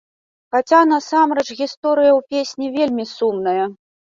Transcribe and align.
Хаця, 0.55 0.79
насамрэч, 0.91 1.45
гісторыя 1.61 2.11
ў 2.15 2.21
песні 2.33 2.73
вельмі 2.79 3.05
сумная. 3.15 3.63